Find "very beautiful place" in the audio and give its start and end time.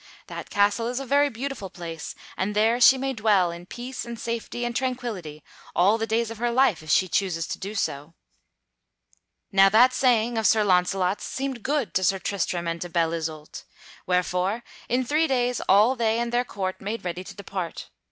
1.05-2.15